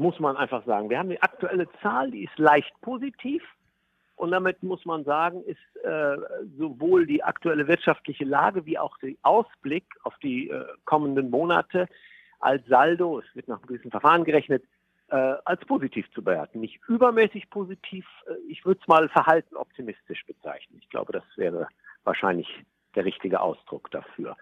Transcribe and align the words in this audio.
muss 0.00 0.18
man 0.18 0.36
einfach 0.36 0.64
sagen. 0.64 0.88
Wir 0.88 0.98
haben 0.98 1.10
die 1.10 1.22
aktuelle 1.22 1.68
Zahl, 1.82 2.10
die 2.10 2.24
ist 2.24 2.38
leicht 2.38 2.72
positiv. 2.80 3.42
Und 4.16 4.32
damit 4.32 4.62
muss 4.62 4.84
man 4.86 5.04
sagen, 5.04 5.42
ist 5.44 5.84
äh, 5.84 6.16
sowohl 6.58 7.06
die 7.06 7.22
aktuelle 7.22 7.68
wirtschaftliche 7.68 8.24
Lage 8.24 8.66
wie 8.66 8.78
auch 8.78 8.96
der 8.98 9.14
Ausblick 9.22 9.84
auf 10.02 10.14
die 10.22 10.48
äh, 10.50 10.64
kommenden 10.84 11.30
Monate 11.30 11.86
als 12.38 12.66
Saldo, 12.66 13.18
es 13.18 13.26
wird 13.34 13.48
nach 13.48 13.58
einem 13.58 13.66
gewissen 13.66 13.90
Verfahren 13.90 14.24
gerechnet, 14.24 14.64
äh, 15.08 15.34
als 15.44 15.62
positiv 15.66 16.10
zu 16.12 16.22
bewerten. 16.22 16.60
Nicht 16.60 16.80
übermäßig 16.88 17.50
positiv, 17.50 18.06
äh, 18.26 18.34
ich 18.48 18.64
würde 18.64 18.80
es 18.80 18.88
mal 18.88 19.08
verhalten 19.10 19.56
optimistisch 19.56 20.24
bezeichnen. 20.26 20.78
Ich 20.80 20.88
glaube, 20.88 21.12
das 21.12 21.24
wäre 21.36 21.68
wahrscheinlich 22.04 22.48
der 22.94 23.04
richtige 23.04 23.40
Ausdruck 23.40 23.90
dafür. 23.90 24.36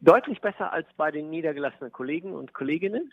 Deutlich 0.00 0.40
besser 0.40 0.72
als 0.72 0.86
bei 0.96 1.10
den 1.10 1.28
niedergelassenen 1.30 1.92
Kollegen 1.92 2.32
und 2.32 2.54
Kolleginnen. 2.54 3.12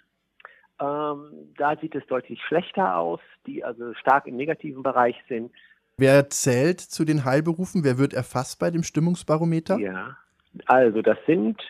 Ähm, 0.82 1.54
da 1.58 1.78
sieht 1.78 1.94
es 1.94 2.06
deutlich 2.08 2.42
schlechter 2.42 2.98
aus, 2.98 3.20
die 3.46 3.64
also 3.64 3.94
stark 3.94 4.26
im 4.26 4.36
negativen 4.36 4.82
Bereich 4.82 5.16
sind. 5.30 5.52
Wer 5.98 6.30
zählt 6.30 6.80
zu 6.80 7.06
den 7.06 7.24
Heilberufen? 7.24 7.84
Wer 7.84 8.00
wird 8.00 8.14
erfasst 8.14 8.60
bei 8.60 8.72
dem 8.72 8.82
Stimmungsbarometer? 8.82 9.78
Ja, 9.78 10.18
also 10.66 11.04
das 11.04 11.18
sind, 11.28 11.62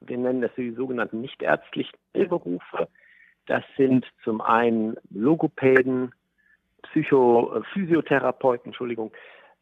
wir 0.00 0.16
nennen 0.16 0.40
das 0.40 0.52
die 0.56 0.70
sogenannten 0.70 1.20
nichtärztlichen 1.20 1.98
Heilberufe. 2.16 2.88
Das 3.46 3.62
sind 3.76 4.06
zum 4.24 4.40
einen 4.40 4.96
Logopäden, 5.10 6.14
Psycho, 6.82 7.56
äh, 7.56 7.62
Physiotherapeuten, 7.74 8.68
Entschuldigung, 8.70 9.12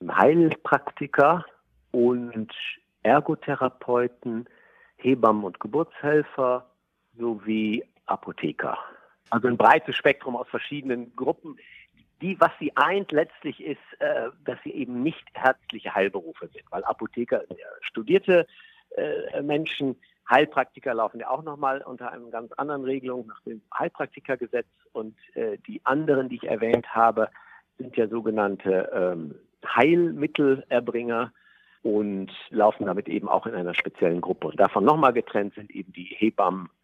Heilpraktiker 0.09 1.45
und 1.91 2.53
Ergotherapeuten, 3.03 4.47
Hebammen 4.97 5.45
und 5.45 5.59
Geburtshelfer 5.59 6.67
sowie 7.19 7.85
Apotheker. 8.07 8.79
Also 9.31 9.49
ein 9.49 9.57
breites 9.57 9.97
Spektrum 9.97 10.37
aus 10.37 10.49
verschiedenen 10.49 11.15
Gruppen 11.17 11.59
die, 12.25 12.41
was 12.41 12.53
sie 12.59 12.75
eint, 12.75 13.13
letztlich 13.13 13.63
ist, 13.63 13.79
äh, 13.99 14.31
dass 14.45 14.59
sie 14.65 14.73
eben 14.73 15.03
nicht 15.03 15.25
ärztliche 15.35 15.95
Heilberufe 15.95 16.49
sind, 16.49 16.65
weil 16.71 16.83
Apotheker 16.85 17.43
ja 17.51 17.67
studierte 17.83 18.47
äh, 18.97 19.43
Menschen, 19.43 19.97
Heilpraktiker 20.31 20.95
laufen 20.95 21.21
ja 21.21 21.29
auch 21.29 21.43
nochmal 21.43 21.83
unter 21.83 22.11
einem 22.11 22.31
ganz 22.31 22.51
anderen 22.53 22.85
Regelung 22.85 23.27
nach 23.27 23.43
dem 23.43 23.61
Heilpraktikergesetz 23.79 24.67
und 24.93 25.17
äh, 25.35 25.59
die 25.67 25.85
anderen, 25.85 26.31
die 26.31 26.37
ich 26.37 26.49
erwähnt 26.49 26.95
habe, 26.95 27.29
sind 27.77 27.95
ja 27.97 28.09
sogenannte 28.09 28.91
ähm, 28.95 29.35
Heilmittelerbringer 29.67 31.31
und 31.83 32.33
laufen 32.49 32.87
damit 32.87 33.09
eben 33.09 33.29
auch 33.29 33.47
in 33.47 33.55
einer 33.55 33.75
speziellen 33.75 34.23
Gruppe. 34.23 34.49
Und 34.49 34.59
davon 34.59 34.85
nochmal 34.85 35.13
getrennt 35.13 35.55
sind 35.57 35.71
eben 35.71 35.93
die 35.93 36.05
Hebammen 36.05 36.67
äh, 36.67 36.84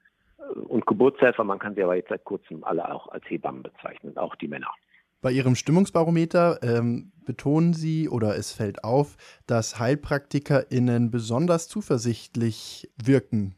und 0.54 0.86
Geburtshelfer. 0.86 1.44
Man 1.44 1.58
kann 1.58 1.74
sie 1.74 1.82
aber 1.82 1.96
jetzt 1.96 2.08
seit 2.08 2.24
kurzem 2.24 2.64
alle 2.64 2.92
auch 2.92 3.08
als 3.08 3.24
Hebammen 3.28 3.62
bezeichnen, 3.62 4.16
auch 4.16 4.34
die 4.36 4.48
Männer. 4.48 4.70
Bei 5.22 5.30
Ihrem 5.30 5.54
Stimmungsbarometer 5.54 6.60
ähm, 6.62 7.12
betonen 7.26 7.74
Sie 7.74 8.08
oder 8.08 8.36
es 8.36 8.52
fällt 8.52 8.84
auf, 8.84 9.16
dass 9.46 9.78
HeilpraktikerInnen 9.78 11.10
besonders 11.10 11.68
zuversichtlich 11.68 12.90
wirken. 12.96 13.54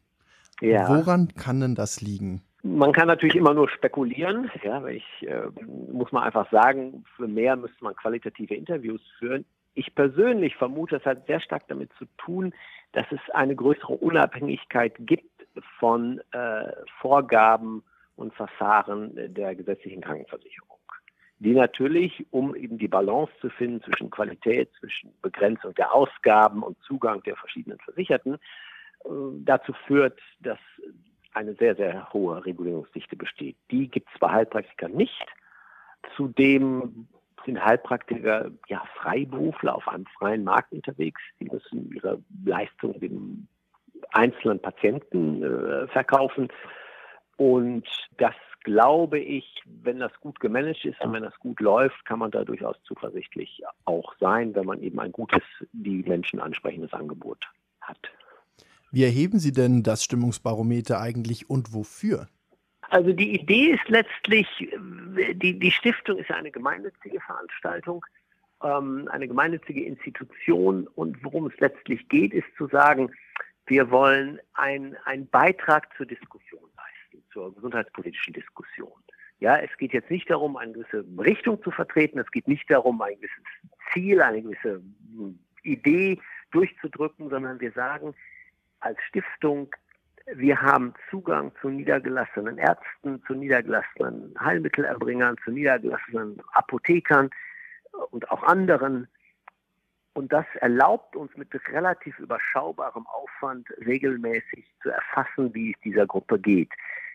Ja. 0.60 0.88
Woran 0.88 1.28
kann 1.34 1.60
denn 1.60 1.74
das 1.76 2.00
liegen? 2.00 2.42
Man 2.64 2.92
kann 2.92 3.08
natürlich 3.08 3.36
immer 3.36 3.54
nur 3.54 3.68
spekulieren. 3.68 4.50
Ja, 4.62 4.84
ich 4.86 5.04
äh, 5.22 5.42
muss 5.90 6.10
man 6.12 6.24
einfach 6.24 6.50
sagen, 6.50 7.04
für 7.16 7.26
mehr 7.26 7.56
müsste 7.56 7.82
man 7.82 7.94
qualitative 7.94 8.54
Interviews 8.54 9.00
führen. 9.18 9.44
Ich 9.74 9.94
persönlich 9.94 10.56
vermute, 10.56 10.96
es 10.96 11.04
hat 11.04 11.26
sehr 11.26 11.40
stark 11.40 11.66
damit 11.68 11.90
zu 11.98 12.04
tun, 12.18 12.52
dass 12.92 13.06
es 13.10 13.20
eine 13.32 13.56
größere 13.56 13.94
Unabhängigkeit 13.94 14.94
gibt 14.98 15.31
von 15.78 16.20
äh, 16.32 16.72
Vorgaben 17.00 17.82
und 18.16 18.34
Verfahren 18.34 19.12
der 19.34 19.54
gesetzlichen 19.54 20.02
Krankenversicherung 20.02 20.72
die 21.42 21.54
natürlich, 21.54 22.24
um 22.30 22.54
eben 22.54 22.78
die 22.78 22.86
Balance 22.86 23.32
zu 23.40 23.50
finden 23.50 23.82
zwischen 23.82 24.10
Qualität, 24.10 24.70
zwischen 24.78 25.12
Begrenzung 25.22 25.74
der 25.74 25.92
Ausgaben 25.92 26.62
und 26.62 26.78
Zugang 26.82 27.20
der 27.24 27.34
verschiedenen 27.34 27.80
Versicherten, 27.80 28.34
äh, 28.34 29.08
dazu 29.44 29.72
führt, 29.86 30.20
dass 30.38 30.60
eine 31.32 31.54
sehr, 31.54 31.74
sehr 31.74 32.12
hohe 32.12 32.44
Regulierungsdichte 32.44 33.16
besteht. 33.16 33.56
Die 33.72 33.88
gibt 33.88 34.08
es 34.12 34.20
bei 34.20 34.30
Heilpraktikern 34.30 34.92
nicht. 34.92 35.26
Zudem 36.16 37.08
sind 37.44 37.64
Heilpraktiker 37.64 38.52
ja 38.68 38.84
Freiberufler 39.00 39.74
auf 39.74 39.88
einem 39.88 40.06
freien 40.18 40.44
Markt 40.44 40.70
unterwegs. 40.72 41.20
Die 41.40 41.46
müssen 41.46 41.90
ihre 41.92 42.22
Leistung 42.44 43.00
dem 43.00 43.48
einzelnen 44.12 44.60
Patienten 44.60 45.42
äh, 45.42 45.88
verkaufen. 45.88 46.48
Und 47.36 47.86
das 48.18 48.34
glaube 48.64 49.18
ich, 49.18 49.62
wenn 49.82 49.98
das 49.98 50.12
gut 50.20 50.38
gemanagt 50.40 50.84
ist 50.84 51.00
und 51.00 51.12
wenn 51.12 51.22
das 51.24 51.36
gut 51.38 51.60
läuft, 51.60 52.04
kann 52.04 52.20
man 52.20 52.30
da 52.30 52.44
durchaus 52.44 52.76
zuversichtlich 52.84 53.62
auch 53.84 54.14
sein, 54.20 54.54
wenn 54.54 54.66
man 54.66 54.80
eben 54.82 55.00
ein 55.00 55.12
gutes, 55.12 55.42
die 55.72 56.02
Menschen 56.06 56.40
ansprechendes 56.40 56.92
Angebot 56.92 57.44
hat. 57.80 57.98
Wie 58.92 59.04
erheben 59.04 59.38
Sie 59.38 59.52
denn 59.52 59.82
das 59.82 60.04
Stimmungsbarometer 60.04 61.00
eigentlich 61.00 61.48
und 61.48 61.72
wofür? 61.72 62.28
Also 62.90 63.12
die 63.12 63.34
Idee 63.34 63.70
ist 63.70 63.88
letztlich, 63.88 64.46
die, 65.34 65.58
die 65.58 65.70
Stiftung 65.70 66.18
ist 66.18 66.30
eine 66.30 66.50
gemeinnützige 66.50 67.20
Veranstaltung, 67.20 68.04
ähm, 68.62 69.08
eine 69.10 69.26
gemeinnützige 69.26 69.82
Institution 69.82 70.86
und 70.94 71.24
worum 71.24 71.46
es 71.46 71.58
letztlich 71.58 72.06
geht, 72.10 72.34
ist 72.34 72.46
zu 72.58 72.66
sagen, 72.66 73.10
wir 73.66 73.90
wollen 73.90 74.40
einen 74.54 75.28
Beitrag 75.30 75.88
zur 75.96 76.06
Diskussion 76.06 76.62
zur 77.32 77.54
gesundheitspolitischen 77.54 78.34
Diskussion. 78.34 78.92
Ja, 79.40 79.56
es 79.56 79.76
geht 79.78 79.92
jetzt 79.92 80.10
nicht 80.10 80.30
darum, 80.30 80.56
eine 80.56 80.72
gewisse 80.72 81.04
Richtung 81.18 81.62
zu 81.62 81.70
vertreten. 81.70 82.18
Es 82.18 82.30
geht 82.30 82.46
nicht 82.46 82.70
darum, 82.70 83.00
ein 83.02 83.16
gewisses 83.16 83.42
Ziel, 83.92 84.22
eine 84.22 84.42
gewisse 84.42 84.82
hm, 85.16 85.38
Idee 85.62 86.20
durchzudrücken, 86.52 87.28
sondern 87.28 87.60
wir 87.60 87.72
sagen 87.72 88.14
als 88.80 88.98
Stiftung, 89.08 89.74
wir 90.34 90.60
haben 90.60 90.94
Zugang 91.10 91.50
zu 91.60 91.68
niedergelassenen 91.68 92.58
Ärzten, 92.58 93.22
zu 93.26 93.34
niedergelassenen 93.34 94.34
Heilmittelerbringern, 94.38 95.36
zu 95.42 95.50
niedergelassenen 95.50 96.40
Apothekern 96.52 97.30
und 98.10 98.30
auch 98.30 98.44
anderen. 98.44 99.08
Und 100.14 100.32
das 100.32 100.44
erlaubt 100.60 101.16
uns 101.16 101.34
mit 101.36 101.48
relativ 101.70 102.18
überschaubarem 102.18 103.06
Aufwand 103.06 103.68
regelmäßig 103.86 104.64
zu 104.82 104.90
erfassen, 104.90 105.54
wie 105.54 105.72
es 105.72 105.80
dieser 105.80 106.06
Gruppe 106.06 106.38
geht. 106.38 106.70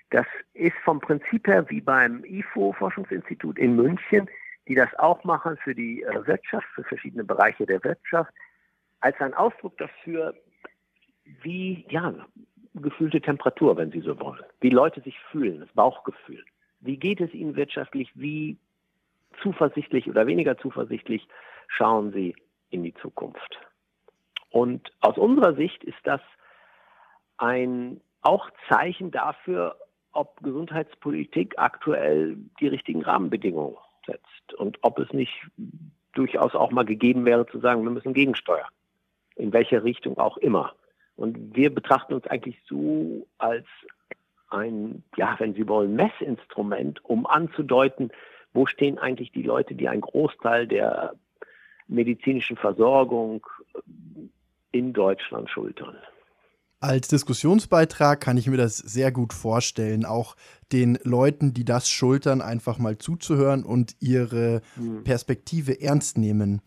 Das 0.09 0.25
ist 0.53 0.75
vom 0.83 0.99
Prinzip 0.99 1.47
her 1.47 1.69
wie 1.69 1.81
beim 1.81 2.23
IFO-Forschungsinstitut 2.23 3.59
in 3.59 3.75
München, 3.75 4.29
die 4.67 4.75
das 4.75 4.93
auch 4.97 5.23
machen 5.23 5.57
für 5.57 5.75
die 5.75 6.01
äh, 6.03 6.27
Wirtschaft, 6.27 6.67
für 6.73 6.83
verschiedene 6.83 7.23
Bereiche 7.23 7.65
der 7.65 7.83
Wirtschaft, 7.83 8.33
als 8.99 9.19
ein 9.19 9.33
Ausdruck 9.33 9.77
dafür, 9.77 10.33
wie, 11.41 11.85
ja, 11.89 12.13
gefühlte 12.73 13.21
Temperatur, 13.21 13.77
wenn 13.77 13.91
Sie 13.91 14.01
so 14.01 14.19
wollen, 14.19 14.43
wie 14.61 14.69
Leute 14.69 15.01
sich 15.01 15.19
fühlen, 15.31 15.59
das 15.59 15.69
Bauchgefühl. 15.69 16.43
Wie 16.79 16.97
geht 16.97 17.21
es 17.21 17.33
ihnen 17.33 17.55
wirtschaftlich? 17.55 18.11
Wie 18.15 18.57
zuversichtlich 19.41 20.09
oder 20.09 20.27
weniger 20.27 20.57
zuversichtlich 20.57 21.27
schauen 21.67 22.11
sie 22.11 22.35
in 22.69 22.83
die 22.83 22.93
Zukunft? 22.95 23.59
Und 24.49 24.91
aus 25.01 25.17
unserer 25.17 25.55
Sicht 25.55 25.83
ist 25.83 25.97
das 26.03 26.21
ein 27.37 28.01
auch 28.21 28.49
Zeichen 28.69 29.11
dafür, 29.11 29.77
ob 30.11 30.41
Gesundheitspolitik 30.41 31.55
aktuell 31.57 32.37
die 32.59 32.67
richtigen 32.67 33.03
Rahmenbedingungen 33.03 33.77
setzt 34.05 34.53
und 34.55 34.79
ob 34.81 34.99
es 34.99 35.11
nicht 35.13 35.33
durchaus 36.13 36.55
auch 36.55 36.71
mal 36.71 36.85
gegeben 36.85 37.25
wäre 37.25 37.45
zu 37.45 37.59
sagen, 37.59 37.83
wir 37.83 37.91
müssen 37.91 38.13
gegensteuern. 38.13 38.67
In 39.35 39.53
welcher 39.53 39.83
Richtung 39.83 40.17
auch 40.17 40.37
immer. 40.37 40.73
Und 41.15 41.55
wir 41.55 41.73
betrachten 41.73 42.15
uns 42.15 42.25
eigentlich 42.25 42.59
so 42.67 43.27
als 43.37 43.65
ein, 44.49 45.03
ja, 45.15 45.35
wenn 45.39 45.53
Sie 45.53 45.67
wollen, 45.67 45.95
Messinstrument, 45.95 47.03
um 47.05 47.27
anzudeuten, 47.27 48.11
wo 48.53 48.65
stehen 48.65 48.97
eigentlich 48.97 49.31
die 49.31 49.43
Leute, 49.43 49.75
die 49.75 49.87
einen 49.87 50.01
Großteil 50.01 50.67
der 50.67 51.13
medizinischen 51.87 52.57
Versorgung 52.57 53.45
in 54.71 54.93
Deutschland 54.93 55.49
schultern. 55.49 55.95
Als 56.79 57.07
Diskussionsbeitrag 57.07 58.21
kann 58.21 58.37
ich 58.37 58.47
mir 58.47 58.57
das 58.57 58.77
sehr 58.77 59.11
gut 59.11 59.33
vorstellen, 59.33 60.05
auch 60.05 60.35
den 60.71 60.99
Leuten, 61.03 61.53
die 61.53 61.65
das 61.65 61.89
schultern, 61.89 62.39
einfach 62.41 62.77
mal 62.77 62.99
zuzuhören 62.99 63.63
und 63.63 63.95
ihre 63.99 64.61
hm. 64.75 65.03
Perspektive 65.03 65.81
ernst 65.81 66.19
nehmen. 66.19 66.61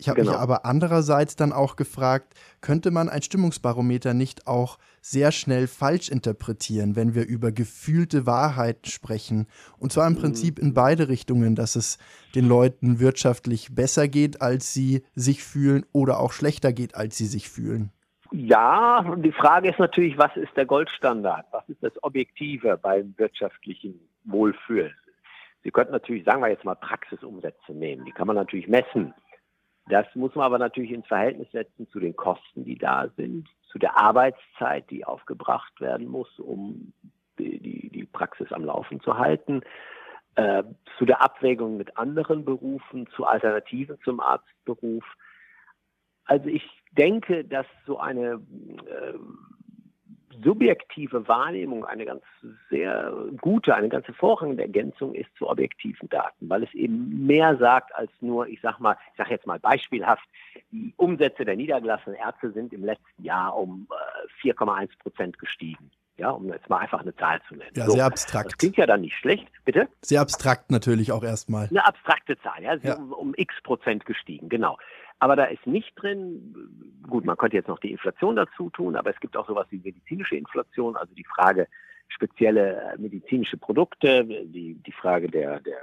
Ich 0.00 0.08
habe 0.08 0.20
genau. 0.22 0.32
mich 0.32 0.40
aber 0.40 0.64
andererseits 0.64 1.36
dann 1.36 1.52
auch 1.52 1.76
gefragt, 1.76 2.32
könnte 2.62 2.90
man 2.90 3.10
ein 3.10 3.20
Stimmungsbarometer 3.20 4.14
nicht 4.14 4.46
auch 4.46 4.78
sehr 5.02 5.30
schnell 5.30 5.66
falsch 5.66 6.08
interpretieren, 6.08 6.96
wenn 6.96 7.14
wir 7.14 7.26
über 7.26 7.52
gefühlte 7.52 8.24
Wahrheit 8.24 8.86
sprechen? 8.86 9.46
Und 9.78 9.92
zwar 9.92 10.06
im 10.06 10.14
hm. 10.14 10.22
Prinzip 10.22 10.58
in 10.58 10.72
beide 10.72 11.10
Richtungen, 11.10 11.54
dass 11.54 11.76
es 11.76 11.98
den 12.34 12.48
Leuten 12.48 12.98
wirtschaftlich 12.98 13.74
besser 13.74 14.08
geht, 14.08 14.40
als 14.40 14.72
sie 14.72 15.04
sich 15.14 15.44
fühlen 15.44 15.84
oder 15.92 16.18
auch 16.18 16.32
schlechter 16.32 16.72
geht, 16.72 16.94
als 16.94 17.18
sie 17.18 17.26
sich 17.26 17.50
fühlen. 17.50 17.92
Ja, 18.32 19.04
die 19.18 19.32
Frage 19.32 19.68
ist 19.68 19.78
natürlich, 19.78 20.16
was 20.16 20.34
ist 20.34 20.56
der 20.56 20.64
Goldstandard? 20.64 21.44
Was 21.50 21.68
ist 21.68 21.82
das 21.82 21.92
Objektive 22.02 22.78
beim 22.78 23.12
wirtschaftlichen 23.18 24.00
Wohlfühlen? 24.24 24.94
Sie 25.62 25.70
könnten 25.70 25.92
natürlich, 25.92 26.24
sagen 26.24 26.40
wir 26.40 26.48
jetzt 26.48 26.64
mal, 26.64 26.74
Praxisumsätze 26.74 27.72
nehmen. 27.72 28.06
Die 28.06 28.12
kann 28.12 28.26
man 28.26 28.36
natürlich 28.36 28.66
messen. 28.66 29.12
Das 29.90 30.06
muss 30.14 30.34
man 30.36 30.44
aber 30.44 30.58
natürlich 30.58 30.92
ins 30.92 31.06
Verhältnis 31.06 31.50
setzen 31.50 31.88
zu 31.90 31.98
den 31.98 32.14
Kosten, 32.14 32.64
die 32.64 32.78
da 32.78 33.08
sind, 33.16 33.48
zu 33.70 33.78
der 33.78 33.98
Arbeitszeit, 33.98 34.88
die 34.90 35.04
aufgebracht 35.04 35.80
werden 35.80 36.06
muss, 36.06 36.38
um 36.38 36.92
die, 37.38 37.58
die, 37.58 37.90
die 37.90 38.04
Praxis 38.04 38.52
am 38.52 38.64
Laufen 38.64 39.00
zu 39.00 39.18
halten, 39.18 39.62
äh, 40.36 40.62
zu 40.96 41.06
der 41.06 41.22
Abwägung 41.22 41.76
mit 41.76 41.96
anderen 41.96 42.44
Berufen, 42.44 43.08
zu 43.16 43.26
Alternativen 43.26 43.98
zum 44.04 44.20
Arztberuf. 44.20 45.04
Also 46.24 46.48
ich 46.48 46.62
denke, 46.92 47.44
dass 47.44 47.66
so 47.84 47.98
eine 47.98 48.40
äh, 48.86 49.18
subjektive 50.42 51.26
Wahrnehmung 51.28 51.84
eine 51.84 52.04
ganz 52.04 52.22
sehr 52.68 53.12
gute, 53.40 53.74
eine 53.74 53.88
ganz 53.88 54.06
hervorragende 54.06 54.62
Ergänzung 54.62 55.14
ist 55.14 55.28
zu 55.36 55.48
objektiven 55.48 56.08
Daten, 56.08 56.48
weil 56.48 56.62
es 56.62 56.74
eben 56.74 57.26
mehr 57.26 57.56
sagt 57.56 57.94
als 57.94 58.10
nur, 58.20 58.46
ich 58.48 58.60
sag 58.60 58.78
mal, 58.80 58.96
ich 59.12 59.16
sage 59.18 59.30
jetzt 59.30 59.46
mal 59.46 59.58
beispielhaft, 59.58 60.26
die 60.70 60.92
Umsätze 60.96 61.44
der 61.44 61.56
niedergelassenen 61.56 62.18
Ärzte 62.18 62.52
sind 62.52 62.72
im 62.72 62.84
letzten 62.84 63.22
Jahr 63.22 63.56
um 63.56 63.86
äh, 64.42 64.48
4,1 64.48 64.90
Prozent 64.98 65.38
gestiegen. 65.38 65.90
Ja, 66.20 66.30
um 66.32 66.52
jetzt 66.52 66.68
mal 66.68 66.78
einfach 66.78 67.00
eine 67.00 67.16
Zahl 67.16 67.40
zu 67.48 67.54
nennen. 67.54 67.70
Ja, 67.74 67.86
so, 67.86 67.92
sehr 67.92 68.04
abstrakt. 68.04 68.46
Das 68.46 68.58
klingt 68.58 68.76
ja 68.76 68.84
dann 68.84 69.00
nicht 69.00 69.16
schlecht, 69.16 69.50
bitte? 69.64 69.88
Sehr 70.02 70.20
abstrakt 70.20 70.70
natürlich 70.70 71.12
auch 71.12 71.24
erstmal. 71.24 71.68
Eine 71.68 71.86
abstrakte 71.86 72.38
Zahl, 72.42 72.62
ja, 72.62 72.74
ja. 72.74 72.96
Um, 72.96 73.12
um 73.12 73.34
x 73.36 73.54
Prozent 73.62 74.04
gestiegen, 74.04 74.50
genau. 74.50 74.76
Aber 75.18 75.34
da 75.34 75.44
ist 75.44 75.66
nicht 75.66 75.92
drin, 75.96 77.00
gut, 77.08 77.24
man 77.24 77.38
könnte 77.38 77.56
jetzt 77.56 77.68
noch 77.68 77.78
die 77.78 77.92
Inflation 77.92 78.36
dazu 78.36 78.68
tun, 78.68 78.96
aber 78.96 79.10
es 79.10 79.20
gibt 79.20 79.34
auch 79.34 79.46
sowas 79.46 79.66
wie 79.70 79.80
medizinische 79.82 80.36
Inflation, 80.36 80.94
also 80.94 81.14
die 81.14 81.24
Frage 81.24 81.68
spezielle 82.08 82.92
äh, 82.92 82.98
medizinische 82.98 83.56
Produkte, 83.56 84.24
die, 84.24 84.74
die 84.74 84.92
Frage 84.92 85.28
der, 85.28 85.60
der 85.60 85.78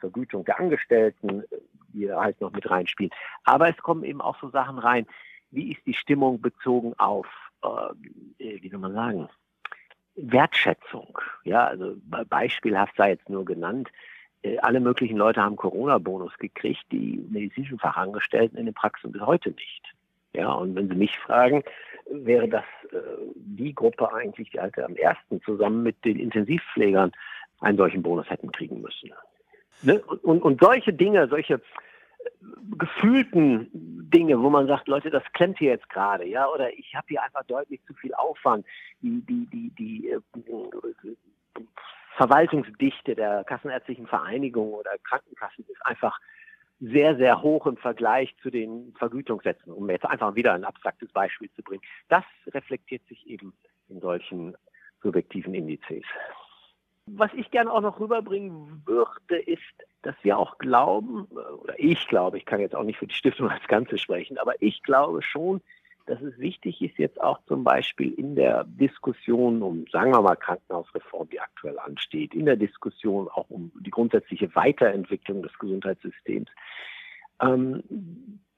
Vergütung 0.00 0.46
der 0.46 0.58
Angestellten, 0.58 1.42
die 1.88 2.06
da 2.06 2.22
halt 2.22 2.40
noch 2.40 2.52
mit 2.52 2.70
reinspielen. 2.70 3.12
Aber 3.44 3.68
es 3.68 3.76
kommen 3.76 4.04
eben 4.04 4.22
auch 4.22 4.40
so 4.40 4.48
Sachen 4.48 4.78
rein, 4.78 5.06
wie 5.50 5.72
ist 5.72 5.86
die 5.86 5.94
Stimmung 5.94 6.40
bezogen 6.40 6.94
auf, 6.98 7.26
äh, 7.62 7.68
wie 8.38 8.70
soll 8.70 8.80
man 8.80 8.94
sagen, 8.94 9.28
Wertschätzung. 10.16 11.18
Ja, 11.44 11.66
also 11.66 11.96
beispielhaft 12.28 12.96
sei 12.96 13.10
jetzt 13.10 13.28
nur 13.28 13.44
genannt, 13.44 13.88
äh, 14.42 14.58
alle 14.58 14.80
möglichen 14.80 15.16
Leute 15.16 15.42
haben 15.42 15.56
Corona-Bonus 15.56 16.36
gekriegt, 16.38 16.84
die 16.90 17.24
medizinischen 17.30 17.78
Fachangestellten 17.78 18.58
in 18.58 18.66
den 18.66 18.74
Praxen 18.74 19.12
bis 19.12 19.22
heute 19.22 19.50
nicht. 19.50 19.94
Ja, 20.34 20.52
und 20.52 20.74
wenn 20.74 20.88
Sie 20.88 20.94
mich 20.94 21.18
fragen, 21.18 21.62
wäre 22.10 22.48
das 22.48 22.64
äh, 22.90 22.96
die 23.36 23.74
Gruppe 23.74 24.12
eigentlich, 24.12 24.50
die 24.50 24.60
halt 24.60 24.78
am 24.78 24.96
ersten 24.96 25.42
zusammen 25.42 25.82
mit 25.82 26.04
den 26.04 26.18
Intensivpflegern 26.18 27.12
einen 27.60 27.78
solchen 27.78 28.02
Bonus 28.02 28.28
hätten 28.28 28.50
kriegen 28.50 28.80
müssen. 28.80 29.12
Ne? 29.82 30.00
Und, 30.00 30.24
und, 30.24 30.42
und 30.42 30.60
solche 30.60 30.92
Dinge, 30.92 31.28
solche 31.28 31.60
gefühlten 32.78 33.68
Dinge, 34.10 34.40
wo 34.40 34.50
man 34.50 34.66
sagt, 34.66 34.88
Leute, 34.88 35.10
das 35.10 35.24
klemmt 35.32 35.58
hier 35.58 35.70
jetzt 35.70 35.88
gerade, 35.88 36.26
ja, 36.26 36.48
oder 36.48 36.72
ich 36.72 36.94
habe 36.94 37.06
hier 37.08 37.22
einfach 37.22 37.44
deutlich 37.44 37.82
zu 37.84 37.94
viel 37.94 38.14
Aufwand. 38.14 38.66
Die, 39.00 39.22
die, 39.22 39.46
die, 39.46 39.70
die 39.70 40.10
äh, 40.10 40.20
Verwaltungsdichte 42.16 43.14
der 43.14 43.44
Kassenärztlichen 43.44 44.06
Vereinigung 44.06 44.74
oder 44.74 44.90
Krankenkassen 45.02 45.64
ist 45.68 45.84
einfach 45.86 46.18
sehr, 46.80 47.16
sehr 47.16 47.40
hoch 47.42 47.66
im 47.66 47.76
Vergleich 47.76 48.34
zu 48.42 48.50
den 48.50 48.92
Vergütungssätzen, 48.98 49.72
um 49.72 49.88
jetzt 49.88 50.04
einfach 50.04 50.34
wieder 50.34 50.52
ein 50.52 50.64
abstraktes 50.64 51.12
Beispiel 51.12 51.50
zu 51.52 51.62
bringen. 51.62 51.82
Das 52.08 52.24
reflektiert 52.48 53.06
sich 53.06 53.26
eben 53.26 53.54
in 53.88 54.00
solchen 54.00 54.56
subjektiven 55.02 55.54
Indizes. 55.54 56.04
Was 57.06 57.30
ich 57.34 57.50
gerne 57.50 57.72
auch 57.72 57.80
noch 57.80 57.98
rüberbringen 57.98 58.82
würde, 58.86 59.38
ist, 59.38 59.60
dass 60.02 60.14
wir 60.22 60.38
auch 60.38 60.58
glauben, 60.58 61.24
oder 61.24 61.74
ich 61.78 62.06
glaube, 62.08 62.38
ich 62.38 62.44
kann 62.44 62.60
jetzt 62.60 62.74
auch 62.74 62.84
nicht 62.84 62.98
für 62.98 63.06
die 63.06 63.14
Stiftung 63.14 63.50
als 63.50 63.66
Ganze 63.66 63.98
sprechen, 63.98 64.38
aber 64.38 64.60
ich 64.62 64.82
glaube 64.82 65.22
schon, 65.22 65.60
dass 66.06 66.20
es 66.20 66.38
wichtig 66.38 66.80
ist, 66.82 66.98
jetzt 66.98 67.20
auch 67.20 67.40
zum 67.46 67.64
Beispiel 67.64 68.12
in 68.12 68.34
der 68.34 68.64
Diskussion 68.64 69.62
um, 69.62 69.86
sagen 69.90 70.12
wir 70.12 70.20
mal, 70.20 70.36
Krankenhausreform, 70.36 71.28
die 71.30 71.40
aktuell 71.40 71.78
ansteht, 71.78 72.34
in 72.34 72.46
der 72.46 72.56
Diskussion 72.56 73.28
auch 73.28 73.48
um 73.50 73.72
die 73.80 73.90
grundsätzliche 73.90 74.54
Weiterentwicklung 74.54 75.42
des 75.42 75.56
Gesundheitssystems, 75.58 76.48
ähm, 77.40 77.82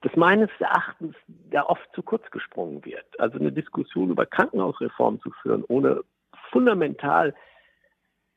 dass 0.01 0.15
meines 0.15 0.49
Erachtens 0.59 1.15
da 1.27 1.63
oft 1.63 1.87
zu 1.93 2.03
kurz 2.03 2.29
gesprungen 2.31 2.83
wird. 2.85 3.19
Also 3.19 3.39
eine 3.39 3.51
Diskussion 3.51 4.09
über 4.09 4.25
Krankenhausreform 4.25 5.19
zu 5.21 5.31
führen, 5.41 5.63
ohne 5.67 6.03
fundamental 6.51 7.33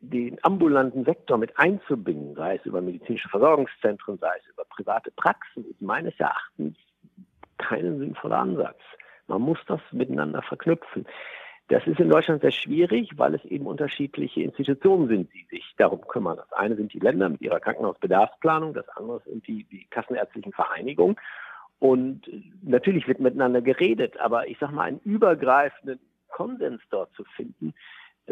den 0.00 0.38
ambulanten 0.44 1.04
Sektor 1.04 1.38
mit 1.38 1.58
einzubinden, 1.58 2.34
sei 2.34 2.56
es 2.56 2.66
über 2.66 2.80
medizinische 2.80 3.28
Versorgungszentren, 3.28 4.18
sei 4.18 4.32
es 4.38 4.48
über 4.52 4.64
private 4.64 5.10
Praxen, 5.12 5.64
ist 5.68 5.82
meines 5.82 6.14
Erachtens 6.18 6.76
kein 7.58 7.98
sinnvoller 7.98 8.38
Ansatz. 8.38 8.78
Man 9.26 9.42
muss 9.42 9.58
das 9.66 9.80
miteinander 9.90 10.42
verknüpfen. 10.42 11.06
Das 11.68 11.86
ist 11.86 12.00
in 12.00 12.08
Deutschland 12.08 12.40
sehr 12.40 12.52
schwierig, 12.52 13.10
weil 13.18 13.34
es 13.34 13.44
eben 13.44 13.66
unterschiedliche 13.66 14.40
Institutionen 14.42 15.08
sind, 15.08 15.34
die 15.34 15.46
sich 15.50 15.74
darum 15.76 16.00
kümmern. 16.06 16.38
Das 16.38 16.50
eine 16.52 16.76
sind 16.76 16.94
die 16.94 16.98
Länder 16.98 17.28
mit 17.28 17.42
ihrer 17.42 17.60
Krankenhausbedarfsplanung, 17.60 18.72
das 18.72 18.88
andere 18.90 19.20
sind 19.26 19.46
die, 19.46 19.64
die 19.64 19.84
kassenärztlichen 19.90 20.52
Vereinigungen. 20.52 21.16
Und 21.78 22.22
natürlich 22.62 23.06
wird 23.06 23.20
miteinander 23.20 23.60
geredet, 23.60 24.18
aber 24.18 24.48
ich 24.48 24.58
sage 24.58 24.74
mal, 24.74 24.84
einen 24.84 25.00
übergreifenden 25.04 26.00
Konsens 26.28 26.80
dort 26.90 27.12
zu 27.14 27.24
finden, 27.36 27.74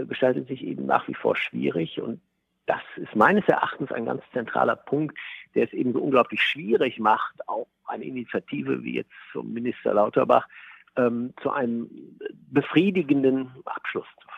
gestaltet 0.06 0.48
sich 0.48 0.62
eben 0.62 0.86
nach 0.86 1.06
wie 1.08 1.14
vor 1.14 1.36
schwierig. 1.36 2.00
Und 2.00 2.20
das 2.66 2.80
ist 2.96 3.14
meines 3.14 3.46
Erachtens 3.48 3.92
ein 3.92 4.06
ganz 4.06 4.22
zentraler 4.32 4.76
Punkt, 4.76 5.16
der 5.54 5.64
es 5.64 5.72
eben 5.72 5.92
so 5.92 6.00
unglaublich 6.00 6.42
schwierig 6.42 6.98
macht, 6.98 7.48
auch 7.48 7.68
eine 7.86 8.04
Initiative 8.04 8.82
wie 8.82 8.96
jetzt 8.96 9.12
zum 9.32 9.52
Minister 9.52 9.94
Lauterbach 9.94 10.48
ähm, 10.96 11.32
zu 11.42 11.50
einem 11.50 11.88
befriedigenden 12.50 13.52
Abschluss 13.64 14.06
zu 14.20 14.28
führen. 14.28 14.35